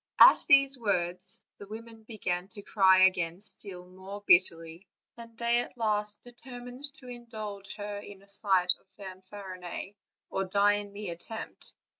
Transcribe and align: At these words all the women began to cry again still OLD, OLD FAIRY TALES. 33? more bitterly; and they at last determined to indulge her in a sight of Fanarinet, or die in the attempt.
At 0.17 0.43
these 0.47 0.79
words 0.79 1.41
all 1.43 1.57
the 1.59 1.67
women 1.69 2.01
began 2.05 2.47
to 2.47 2.63
cry 2.63 3.03
again 3.03 3.39
still 3.39 3.81
OLD, 3.81 3.99
OLD 3.99 3.99
FAIRY 3.99 3.99
TALES. 3.99 3.99
33? 3.99 3.99
more 3.99 4.23
bitterly; 4.25 4.87
and 5.17 5.37
they 5.37 5.59
at 5.59 5.77
last 5.77 6.23
determined 6.23 6.85
to 6.95 7.07
indulge 7.07 7.75
her 7.75 7.99
in 7.99 8.23
a 8.23 8.27
sight 8.27 8.73
of 8.79 8.87
Fanarinet, 9.29 9.95
or 10.31 10.45
die 10.45 10.73
in 10.73 10.93
the 10.93 11.09
attempt. 11.11 11.75